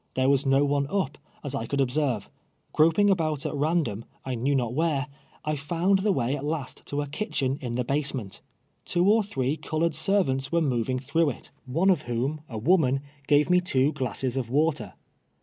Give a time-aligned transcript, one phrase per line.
[0.15, 2.27] There was no one up, as I could observe.
[2.73, 5.05] Ciroping about at random, I knew not where,
[5.45, 8.41] I found the way at last to a kitchen in the basement.
[8.83, 12.07] Two or three colored servants were moving through it, one THE TOEMEXT OF THIRST.
[12.07, 14.93] 37 of M'lioni, a woHiaii, g'avo nic two ^ lasses of water.